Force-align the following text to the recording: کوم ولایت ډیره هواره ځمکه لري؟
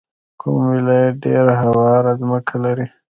کوم 0.39 0.57
ولایت 0.71 1.15
ډیره 1.23 1.53
هواره 1.63 2.11
ځمکه 2.21 2.55
لري؟ 2.63 2.87